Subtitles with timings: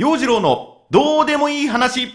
[0.00, 2.08] 陽次郎のどうでもいい話。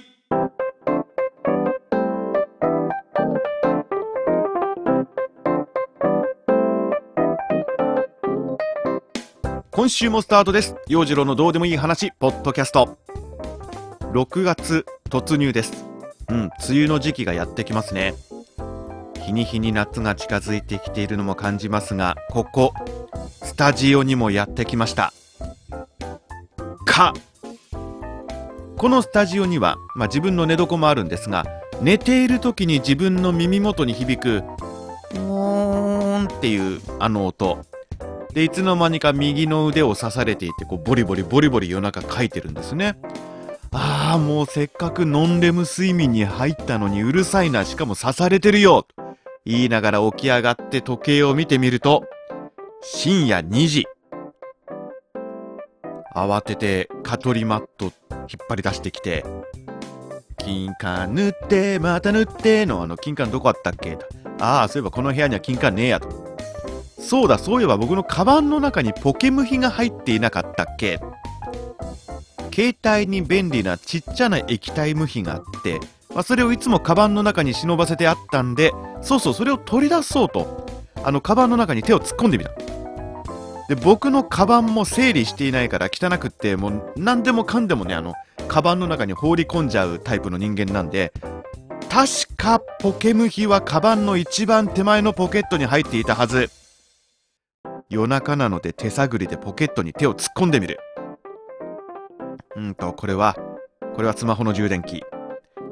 [9.70, 10.75] 今週もスタートです。
[10.88, 12.98] 陽次郎のどうでもいい話ポッドキャスト。
[14.14, 15.86] 6月突入です。
[16.30, 18.16] うん梅雨の時期がやってきますね。
[19.24, 22.74] 日に日に夏が近づいてきているのも感じますがここ
[23.44, 25.14] スタジオにもやってきました。
[26.88, 27.14] か
[28.78, 31.46] このスタジオには、まあ、自分の寝床もあるんですが
[31.82, 34.43] 寝ている時に自分の耳元に響く
[35.15, 37.59] 「うーん」っていうあの音。
[38.34, 42.98] でいつの間にか右の腕を刺されていてこうボリボリボリボリ夜中書いてるんですね。
[43.71, 47.63] ああもうせっかくノンレム睡眠に入ったのにうるさいな。
[47.63, 48.84] しかも刺されてるよ。
[48.84, 49.15] と
[49.45, 52.03] 言いながら起き上がって時計を見てみると
[52.81, 53.85] 深夜2時。
[56.13, 57.91] 慌てて蚊取りマット
[58.29, 59.25] 引っ張り出してきて
[60.38, 63.95] 金管塗ってまた塗ってのあの金管どこあったっけ？
[63.98, 64.06] と
[64.40, 66.36] ああそういえばこの部屋には金管ねえやと。
[67.00, 71.00] そうだそういえば僕のカバンの中にポケムヒが入っていなかったっけ？
[72.53, 75.80] 携帯に便利なちっちゃな液体無比があって
[76.14, 80.66] まあ、それをいつもカバンの中に忍ばせてあったんでそうそうそれを取り出そうと
[81.03, 82.52] あのカバンの中に手を突っ込んでみた。
[83.70, 88.14] で僕のカバンも整理していないから汚くってもう何でもかんでもねあの
[88.48, 91.12] カバンの中に放り込んじゃうタイプの人間なんで
[91.90, 96.50] 確かポケムヒはカバンの一番手前のポケットに入っていたはず
[97.90, 100.80] 夜中なので手探りでポケットに手を突っ込んでみる
[102.56, 103.36] うんとこれは
[103.96, 105.04] これはスマホの充電器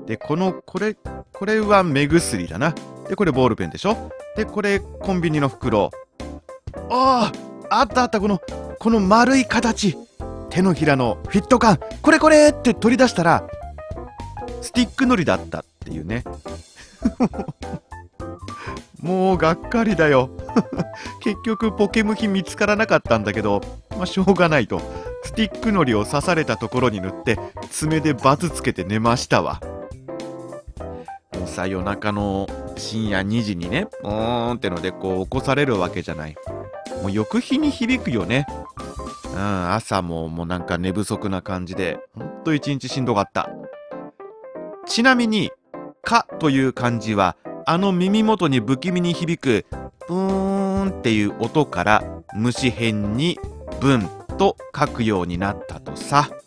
[0.05, 0.95] で、この、これ、
[1.31, 2.75] これは目薬だな。
[3.07, 5.91] で、これボールペンでしょで、これコンビニの袋。
[6.89, 8.41] あああったあった、この、
[8.79, 9.97] この丸い形。
[10.49, 11.79] 手のひらのフィット感。
[12.01, 13.43] これこれって取り出したら、
[14.61, 16.23] スティックのりだったっていうね。
[19.01, 20.29] もうがっかりだよ。
[21.21, 23.61] 結局ポケムヒ見つからなかったんだけど、
[23.97, 24.79] まあしょうがないと。
[25.23, 27.39] スティックのりを刺されたところに塗って
[27.71, 29.61] 爪でバツつけて寝ましたわ
[31.33, 31.47] もう。
[31.47, 36.35] さ夜中の深夜2時にねうーんってのでこう起こされるわけじゃない
[37.03, 38.47] もう翌日に響くよね。
[39.33, 43.49] うん朝ももうなんか寝不足な感じでほんと一日しんどかった。
[44.85, 45.51] ちなみに
[46.01, 49.65] 「か」という漢字はあの耳元に不気味に響く
[50.07, 52.03] ブーンっていう音から
[52.35, 53.37] 虫編に
[53.81, 54.07] 「文」
[54.39, 56.29] と書くようになったとさ。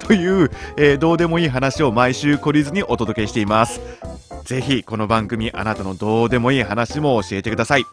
[0.00, 3.80] という、えー、どうでもいい話を毎週懲りずにお届けしています。
[4.44, 7.84] ぜひこの番組あなたのどうでもいい話も教えてください。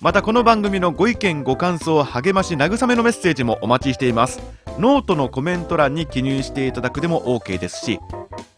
[0.00, 4.40] またこの番組のご意見ご感想励まし慰めのメッセージもお待ちしています。
[4.78, 8.00] ノートのコメント欄に記入していただくでも OK ですし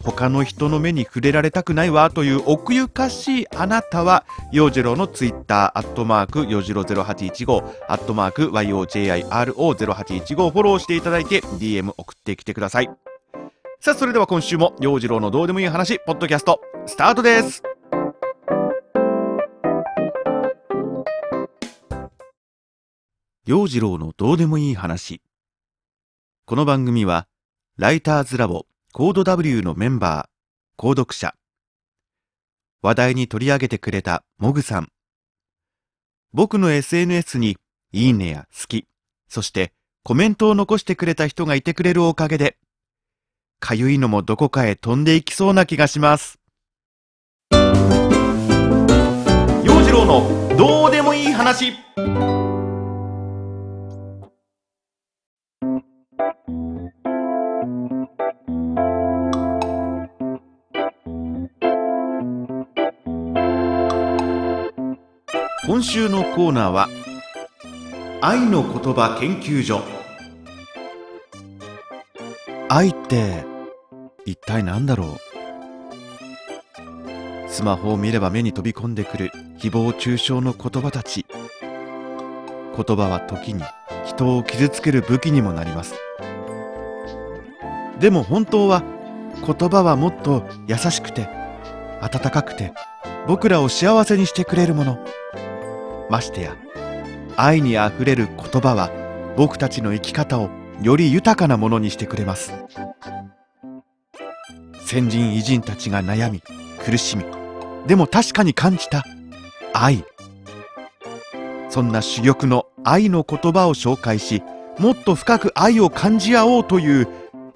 [0.03, 12.89] 他の人の目に触れられたくないわという奥ゆかしいあなたは陽次郎のツイッターアットマーク陽次郎0815アットマーク YOJIRO0815 フォローしていただいて DM 送ってきてください。
[13.85, 17.61] さあそれでは今週も陽次郎のどうでもいい話ポッドキャストスタートです。
[23.45, 25.21] 陽次郎のどうでもいい話。
[26.47, 27.27] この番組は、
[27.77, 31.35] ライターズラボコード W のメンバー、購読者、
[32.81, 34.87] 話題に取り上げてくれたモグさん、
[36.33, 37.55] 僕の SNS に
[37.93, 38.87] いいねや好き、
[39.29, 39.73] そして
[40.03, 42.57] コメントを残してくれた人がいてくれるおかげで、
[43.59, 46.39] かゆいのもどこかへ飛んでいきそうな気がします。
[47.51, 47.59] 陽
[49.83, 51.73] 次郎のどうでもいい話。
[65.67, 66.87] 今週のコーナーは
[68.21, 69.81] 愛の言葉研究所
[72.77, 73.45] 愛って
[74.25, 75.07] 一体何だろう？
[77.47, 81.25] スマホを見れば目に飛び込んでくる誹謗中傷の言葉たち。
[82.75, 83.63] 言葉は時に
[84.05, 85.95] 人を傷つける武器にもなります。
[88.01, 88.83] でも本当は
[89.47, 91.29] 言葉はもっと優しくて
[92.01, 92.73] 温かくて
[93.25, 94.99] 僕らを幸せにしてくれるもの。
[96.09, 96.57] ましてや
[97.37, 98.91] 愛にあふれる言葉は
[99.37, 100.49] 僕たちの生き方を
[100.81, 102.53] より豊かなものにしてくれます。
[104.85, 106.43] 先人偉人たちが悩み
[106.85, 107.25] 苦しみ
[107.87, 109.03] でも確かに感じた
[109.73, 110.05] 愛。
[111.69, 114.41] そんな珠玉の愛の言葉を紹介し
[114.77, 117.07] もっと深く愛を感じ合おうという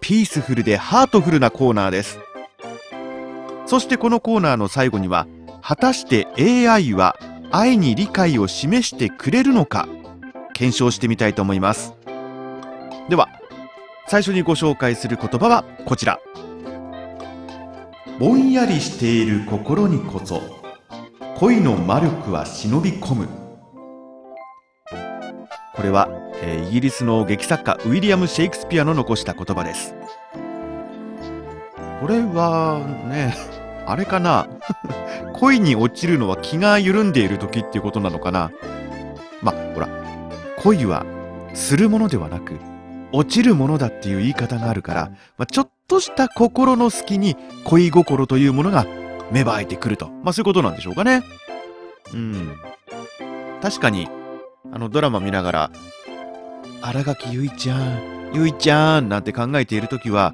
[0.01, 2.19] ピースフルでハートフルなコーナーです。
[3.65, 5.27] そしてこのコーナーの最後には
[5.61, 7.17] 果たして AI は
[7.51, 9.87] 愛に理解を示してくれるのか
[10.53, 11.98] 検証してみたいと思います。
[13.09, 13.27] では
[14.07, 16.19] 最初にご紹介する言葉はこちら。
[18.19, 20.41] ぼんやりしている心にこそ
[21.37, 23.27] 恋の魔力は忍び込む。
[25.75, 26.09] これは、
[26.41, 29.95] えー、イギリスの劇作家ウィリアム・シェイクスピアの残した言葉です。
[32.01, 32.79] これは
[33.09, 33.35] ね
[33.87, 34.47] あれかな？
[35.33, 38.51] 恋に落ちるのは気が緩んでいる時っていうことなのかな？
[39.41, 39.87] まあほら
[40.57, 41.05] 恋は
[41.53, 42.59] するものではなく
[43.11, 48.85] 落ちるものだっていう言い方があるから、まあ、ちょっとした心の隙に恋心というものが
[49.31, 50.09] 芽生えてくると。
[50.23, 51.23] まあそういうことなんでしょうかね。
[52.13, 52.55] うん。
[53.61, 54.07] 確かに、
[54.71, 55.71] あのドラマ見ながら、
[56.81, 60.33] 新垣結衣ちゃん、結衣ちゃんなんて考えているときは、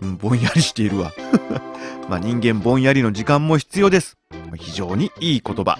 [0.00, 1.12] うん、ぼんやりしているわ。
[2.08, 4.18] まあ人間ぼんやりの時間も必要です。
[4.56, 5.78] 非常にいい言葉。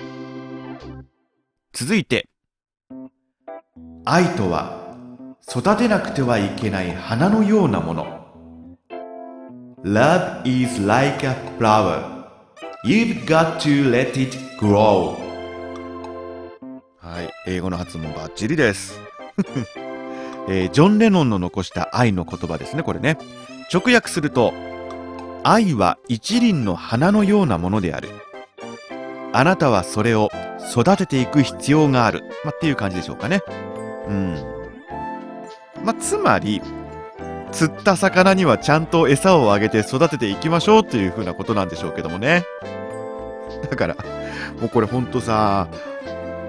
[1.72, 2.28] 続いて、
[4.04, 4.81] 愛とは
[5.48, 8.22] 育てなくてはいけない花のようなもの。
[9.84, 12.22] Love is like a flower.
[12.84, 15.16] You've got to let it grow.
[16.98, 19.00] はい、英語の発音バッチリです。
[20.48, 23.18] えー、ジョン・レノンの残した愛の言葉ですね、これね。
[23.72, 24.54] 直訳すると、
[25.42, 28.10] 愛は一輪の花のようなものである。
[29.32, 30.30] あなたはそれを
[30.70, 32.22] 育てていく必要がある。
[32.44, 33.40] まあ、っていう感じでしょうかね。
[34.08, 34.61] うん。
[35.84, 36.62] まあ、つまり、
[37.52, 42.44] 釣った魚にはちゃんと餌をあげて育てていきましょうっていう風なことなんでしょうけどもね。
[43.70, 43.96] だから、
[44.60, 45.68] もうこれほんとさ、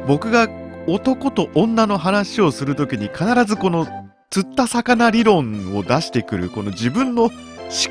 [0.07, 0.47] 僕が
[0.88, 3.88] 男と女の話をするときに必ずこの
[4.30, 7.31] 釣った魚理論を出してくるこの自分の思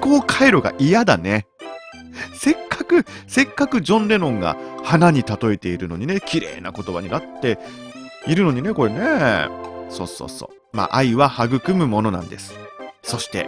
[0.00, 1.46] 考回路が嫌だね。
[2.34, 7.58] せっかく、せっかくジョン・レノンが花に例えているのにね、綺麗な言葉になって
[8.26, 9.48] いるのにね、これね。
[9.88, 10.61] そうそうそう。
[10.72, 12.54] まあ愛は育むものなんです。
[13.02, 13.46] そして、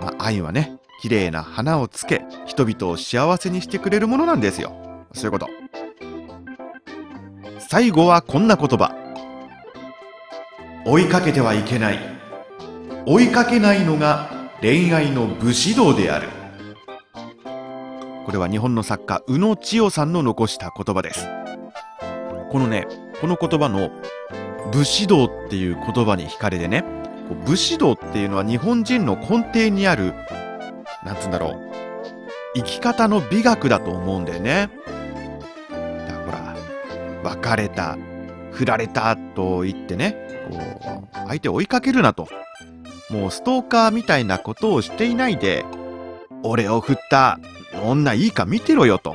[0.00, 4.72] まあ愛はね、綺麗な花をつけ、人々を幸せにしてくれるものなんですよ。
[5.12, 5.48] そういうこと。
[7.68, 8.94] 最後はこんな言葉。
[10.84, 11.98] 追いかけてはいけない。
[13.06, 16.28] 追いかけないのが恋愛の武士道である。
[18.26, 21.26] これは日本の作家、宇野千代さんの残した言葉です。
[22.50, 22.86] このね、
[23.20, 23.90] この言葉の
[24.70, 26.82] 武士道っていう言葉に惹かれてね、
[27.44, 30.14] 武士道っていうのは日本人の根底にある、
[31.04, 31.60] なんつうんだろう、
[32.56, 34.70] 生き方の美学だと思うんだよね。
[36.08, 36.56] だから
[37.20, 37.98] ほら、別れた、
[38.50, 40.16] 振られたと言ってね、
[40.50, 42.28] こう、相手を追いかけるなと。
[43.10, 45.66] もうストーカーみたいなことをしていないで、
[46.42, 47.38] 俺を振った
[47.84, 49.14] 女いいか見てろよと。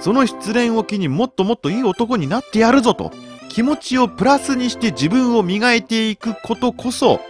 [0.00, 3.12] その失恋を機にもっともっといい男になってやるぞと。
[3.56, 7.22] 気持ちをプラスにして自分を磨いていくことこそ、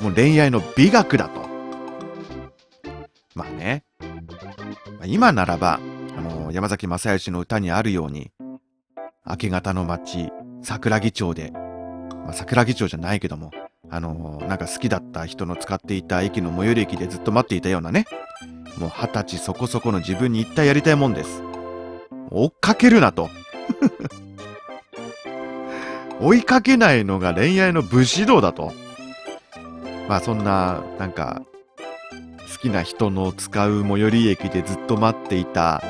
[0.00, 1.42] もう恋愛の美学だと。
[3.34, 3.84] まあね。
[5.04, 5.78] 今ならば、
[6.16, 8.30] あの、山崎正義の歌にあるように、
[9.26, 13.50] 明け方の街、桜木町で、まあ、桜木町じゃないけども、
[13.90, 18.06] あのなんか好きだった人の使っていた駅の最寄り駅でずっと待っていたようなね、
[18.78, 21.42] もう二十歳そこそこの自分に一体やりたいもんです。
[22.30, 23.28] 追っかけるなと。
[26.20, 28.72] 追いかけないのが恋愛の武士道だと。
[30.08, 31.42] まあそんな、なんか、
[32.52, 35.82] 好きな人の使う最寄り駅でずっと待っていた、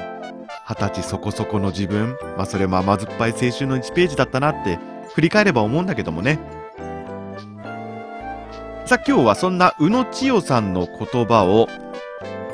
[0.69, 4.79] 二十歳そこそこの自分、まあそれも甘酸っぱい青春の1ページだったなって
[5.15, 6.39] 振り返れば思うんだけどもね。
[8.87, 11.69] さあ今日はそんな宇野千代さんの言葉を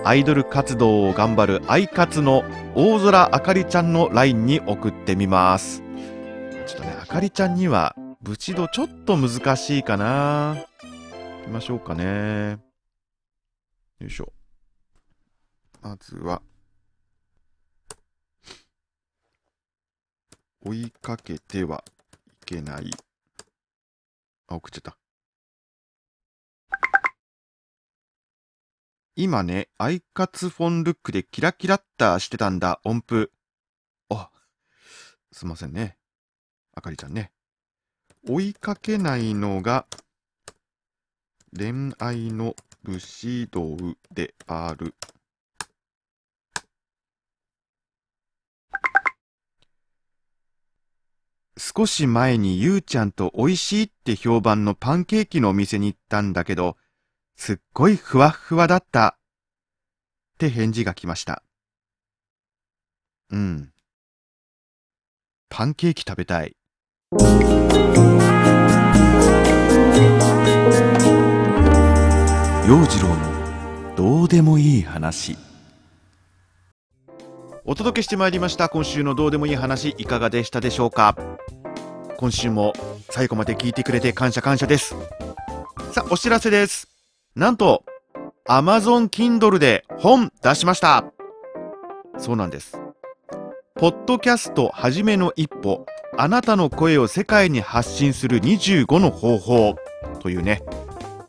[0.04, 5.85] アイドル活動を頑張るアイカツの大空あかりちゃんの LINE に送ってみます。
[6.66, 10.66] ちょっとね、あかりちゃんには、ブチドちょっと難しいかな。
[10.82, 12.58] 行きましょうかね。
[14.00, 14.32] よいしょ。
[15.80, 16.42] まずは、
[20.64, 21.84] 追いかけては
[22.26, 22.90] いけない。
[24.48, 24.98] あ、送っちゃった。
[29.14, 33.30] 今ね、アイカツフォンルックでキラキラッタしてたんだ、音符。
[34.08, 34.30] あ、
[35.30, 35.96] すいませんね。
[36.76, 37.32] あかりちゃんね。
[38.28, 39.86] 追いかけないのが
[41.56, 43.76] 恋愛の武士道
[44.12, 44.94] である。
[51.58, 56.76] 少し前にゆうちゃんと美味しいって評判のパンケーキのお店に行ったんだけど、
[57.36, 59.18] すっごいふわっふわだった。
[60.34, 61.42] って返事が来ました。
[63.30, 63.72] うん。
[65.48, 66.56] パンケーキ食べたい。
[72.68, 75.36] 陽次郎のどうでもいい話。
[77.64, 78.68] お届けしてまいりました。
[78.68, 81.16] 今週のどうでもいい話いかがでしたでしょうか？
[82.16, 82.72] 今週も
[83.10, 84.94] 最後まで聞いてくれて感謝感謝です。
[85.92, 86.88] さあお知らせです。
[87.34, 87.84] なんと
[88.48, 91.04] Amazon Kindle で本出しました。
[92.18, 92.78] そうなんです。
[93.78, 95.84] ポッドキャストはじめの一歩
[96.16, 99.76] あなたの声を世界に発信する25の方法
[100.20, 100.62] というね。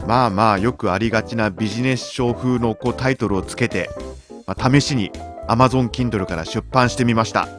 [0.08, 3.90] まあまあよくありがちなビジネス書風のこうタイトルをつけて、
[4.46, 5.12] まあ、試しに
[5.50, 7.50] Amazon Kindle から出版してみました。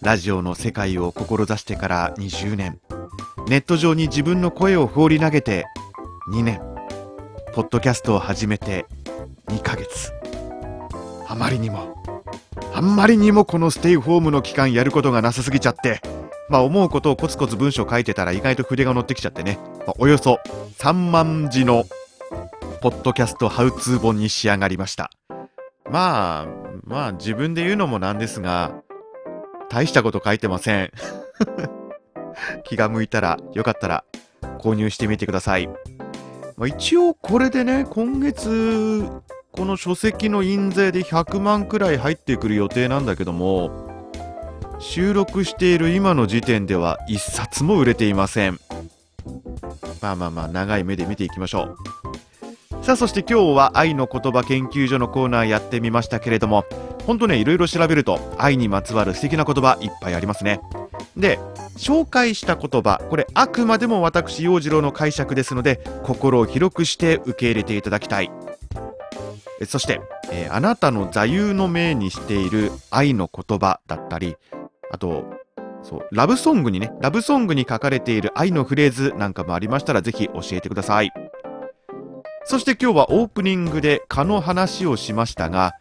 [0.00, 2.80] ラジオの世界を志してから20年。
[3.46, 5.66] ネット上に自分の声を放り投げて
[6.32, 6.62] 2年。
[7.52, 8.86] ポッドキャストを始めて
[9.48, 10.14] 2ヶ月。
[11.28, 11.99] あまりにも。
[12.80, 16.00] あんまりにもこのステイホームの期間やることがなさすぎちゃって
[16.48, 20.40] まあ思うことをコツコツ文章書いてたら意外と筆が乗ってきちゃってね、まあおよそ
[20.78, 21.84] 3万字の
[22.80, 25.10] ポッドキャストハウツー本に仕上がりました
[25.90, 26.46] まあ、
[26.84, 28.80] まあ自分で言うのもなんですが、
[29.68, 30.90] 大したこと書いてません。
[32.64, 34.04] 気が向いたら、よかったら
[34.58, 35.68] 購入してみてください。
[36.56, 39.10] ま、一応これでね、今月、
[39.52, 43.88] この書籍の印税で100万くらい入ってくる予定なんだけども、
[44.78, 48.58] 収録している今の時点では1冊も売れていません。
[50.00, 51.76] まあまあまあ、長い目で見ていきましょう。
[52.82, 56.64] さあそして今日は愛の言葉研究所のコーナーやってみましたけれども
[57.06, 60.60] 本当ねいろいろ調べると愛にまつわる素敵な言葉いっぱいありますね
[61.14, 61.38] で
[61.76, 68.30] 紹介した言葉これあくまでも私陽次郎の解釈ですので心を広くして受け入れていただきたい
[69.66, 70.00] そして、
[70.32, 74.36] えーあなたの座右の銘にしている愛の言葉だったり
[74.90, 75.24] あと
[75.82, 81.12] そうラブソングにねラブソングに書かれている愛のフレーズなんかもありましたらぜひ教えてください
[82.44, 85.74] そして今日はオープニングで蚊の話をしましたが、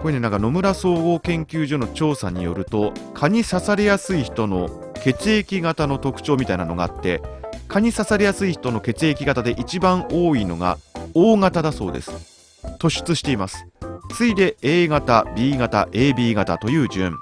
[0.00, 7.20] これね、なんか野村総合研究所の調査によると、蚊に刺されやすい人の血液型の特徴みたいなのがあって、
[7.66, 10.78] 蚊に刺されやすい人の血液型で一番多いのが
[11.14, 12.37] O 型だそうです。
[12.78, 13.66] 突出しています。
[14.14, 17.16] 次いで A 型、B 型、AB 型という順。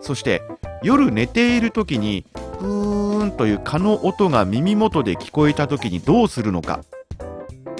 [0.00, 0.42] そして
[0.82, 2.26] 夜寝ている時に、
[2.58, 6.80] ふーんという蚊の音が耳元で聞こえた時にどうするのか。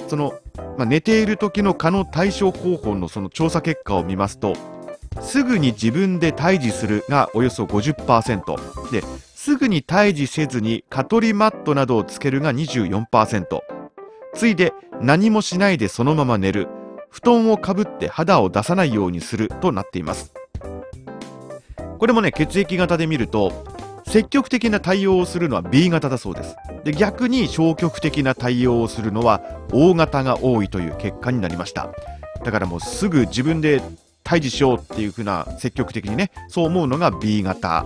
[0.08, 0.34] その、
[0.76, 4.54] まあ、寝ている時の蚊の対処方法のその調査結果を見ますと
[5.20, 9.02] すぐに自分で退治するがおよそ50%で
[9.34, 13.60] すぐに退治せずに蚊取りマットなどをつけるが24%
[14.34, 16.68] 次いで何もしないでそのまま寝る。
[17.14, 20.32] 布団をかぶって肌を出さないようにするとなっています。
[21.98, 23.64] これもね血液型で見ると
[24.04, 26.56] 積極的な対応をするのは B 型だそうです。
[26.82, 31.88] で逆に消極的な対応をするのは O 型が多いという結果になりました。
[32.44, 33.80] だからもうすぐ自分で
[34.24, 37.84] 退治しようっていう風な積極的にねそう思うのが B 型、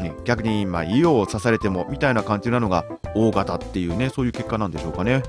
[0.00, 5.22] ね、逆にまあ胃を刺されてもみたいな感じなのが O 型っていうねそういう結果なんでしょうかね。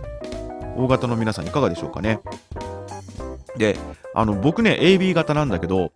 [0.80, 2.22] O 型の皆さんいかがでしょうかね。
[3.58, 3.78] で
[4.16, 5.92] あの僕ね AB 型なんだけど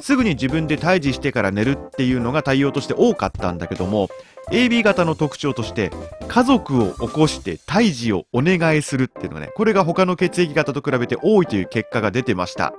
[0.00, 4.08] すぐに自分で退治してから寝るっていうのが対応として多かったんだけども
[4.50, 5.90] AB 型の特徴として
[6.26, 12.74] 家族を起こして退治をお願いするっていうのがねこれが他の血液型と比べて多いという結果が出てました。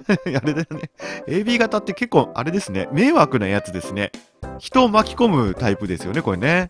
[0.08, 0.90] あれだよね。
[1.26, 2.88] AB 型って結構あれですね。
[2.90, 4.12] 迷惑なやつですね。
[4.58, 6.68] 人を巻き込むタイプですよねこれね。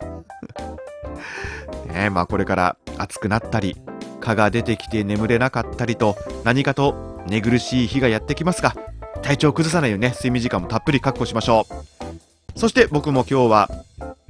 [1.93, 3.76] ねまあこれから暑くなったり
[4.21, 8.75] 蚊が出てきて眠れなかったりと何かと寝苦しい日がやってきますが
[9.23, 11.67] 体調を崩さないようにね睡眠時間もたっぷり確保しましょ
[12.55, 13.71] うそして僕も今日は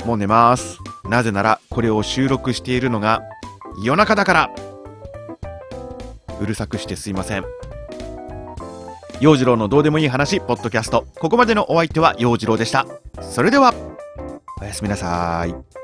[0.04, 3.22] もう寝ますなぜならこれを収録しているのが
[3.82, 4.50] 夜中だから
[6.40, 7.44] うるさくしてすいません
[9.20, 12.86] 陽次郎のどうでもいい話ポッドキャストここまでのお相手は陽次郎でした
[13.20, 13.74] それでは
[14.60, 15.79] おやすみなさい